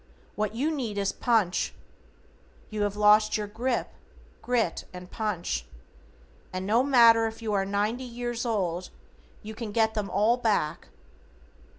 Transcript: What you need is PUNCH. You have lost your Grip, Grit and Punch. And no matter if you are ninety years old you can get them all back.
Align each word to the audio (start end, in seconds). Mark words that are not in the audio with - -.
What 0.33 0.55
you 0.55 0.71
need 0.71 0.97
is 0.97 1.11
PUNCH. 1.11 1.75
You 2.71 2.81
have 2.81 2.95
lost 2.95 3.37
your 3.37 3.45
Grip, 3.45 3.93
Grit 4.41 4.83
and 4.93 5.11
Punch. 5.11 5.67
And 6.51 6.65
no 6.65 6.81
matter 6.81 7.27
if 7.27 7.43
you 7.43 7.53
are 7.53 7.65
ninety 7.65 8.03
years 8.05 8.43
old 8.43 8.89
you 9.43 9.53
can 9.53 9.71
get 9.71 9.93
them 9.93 10.09
all 10.09 10.37
back. 10.37 10.87